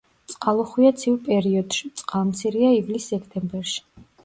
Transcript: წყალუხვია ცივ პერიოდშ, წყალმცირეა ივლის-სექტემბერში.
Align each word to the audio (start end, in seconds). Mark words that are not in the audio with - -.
წყალუხვია 0.31 0.91
ცივ 1.01 1.17
პერიოდშ, 1.27 1.85
წყალმცირეა 2.03 2.73
ივლის-სექტემბერში. 2.81 3.79